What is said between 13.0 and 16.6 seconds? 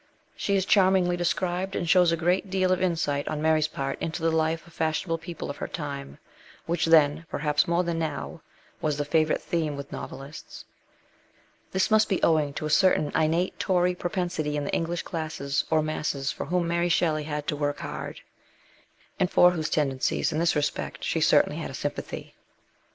innate Tory propensity in the English classes or masses for